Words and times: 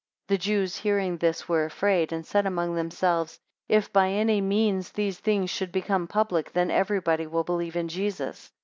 15 0.29 0.33
The 0.35 0.39
Jews 0.41 0.75
hearing 0.77 1.17
this, 1.17 1.47
were 1.47 1.63
afraid, 1.63 2.11
and 2.11 2.25
said 2.25 2.47
among 2.47 2.73
themselves, 2.73 3.39
If 3.69 3.93
by 3.93 4.09
any 4.09 4.41
means 4.41 4.91
these 4.91 5.19
things 5.19 5.51
should 5.51 5.71
become 5.71 6.07
public, 6.07 6.53
then 6.53 6.71
everybody 6.71 7.27
will 7.27 7.43
believe 7.43 7.75
in 7.75 7.87
Jesus. 7.87 8.51